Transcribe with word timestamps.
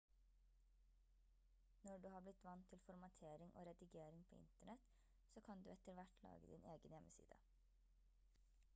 når 1.87 1.97
du 1.97 2.07
har 2.13 2.23
blitt 2.27 2.41
vant 2.47 2.65
til 2.71 2.81
formatering 2.85 3.53
og 3.61 3.67
redigering 3.69 4.25
på 4.31 4.39
internett 4.43 4.95
så 5.35 5.43
kan 5.49 5.61
du 5.63 5.69
etter 5.75 5.97
hvert 5.99 6.19
lage 6.27 6.43
din 6.53 6.67
egen 6.75 6.91
hjemmeside 6.97 7.43